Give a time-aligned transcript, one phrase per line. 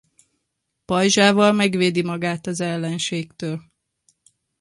[0.85, 3.63] Pajzsával megvédi magát az ellenségtől.